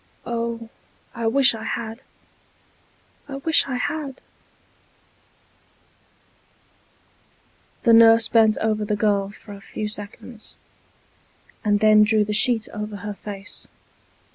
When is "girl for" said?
8.95-9.53